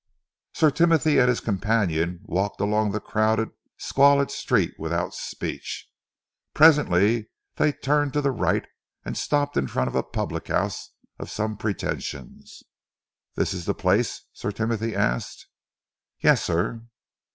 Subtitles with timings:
[0.55, 5.87] Sir Timothy and his companion walked along the crowded, squalid street without speech.
[6.55, 8.65] Presently they turned to the right
[9.05, 12.63] and stopped in front of a public house of some pretensions.
[13.35, 15.45] "This is the place?" Sir Timothy asked.
[16.19, 16.81] "Yes, sir!"